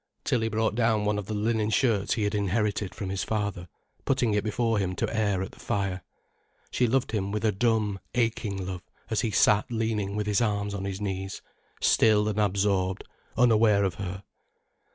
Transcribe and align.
Tilly 0.23 0.49
brought 0.49 0.73
down 0.73 1.05
one 1.05 1.19
of 1.19 1.27
the 1.27 1.35
linen 1.35 1.69
shirts 1.69 2.15
he 2.15 2.23
had 2.23 2.33
inherited 2.33 2.95
from 2.95 3.11
his 3.11 3.23
father, 3.23 3.67
putting 4.03 4.33
it 4.33 4.43
before 4.43 4.79
him 4.79 4.95
to 4.95 5.15
air 5.15 5.43
at 5.43 5.51
the 5.51 5.59
fire. 5.59 6.01
She 6.71 6.87
loved 6.87 7.11
him 7.11 7.31
with 7.31 7.45
a 7.45 7.51
dumb, 7.51 7.99
aching 8.15 8.65
love 8.65 8.81
as 9.11 9.21
he 9.21 9.29
sat 9.29 9.69
leaning 9.71 10.15
with 10.15 10.25
his 10.25 10.41
arms 10.41 10.73
on 10.73 10.85
his 10.85 10.99
knees, 11.01 11.43
still 11.81 12.27
and 12.27 12.39
absorbed, 12.39 13.03
unaware 13.37 13.83
of 13.83 13.93
her. 14.01 14.23